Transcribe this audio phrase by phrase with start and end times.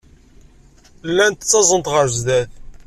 [1.09, 2.51] Llant ttaẓent ɣer sdat.